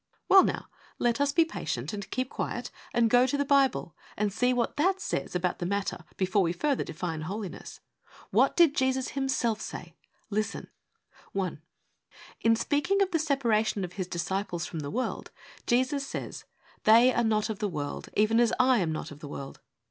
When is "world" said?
14.89-15.29, 17.69-18.09, 19.27-19.59